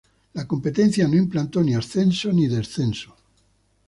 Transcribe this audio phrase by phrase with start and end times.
[0.33, 3.15] La competencia no implantó ni ascenso, ni descenso.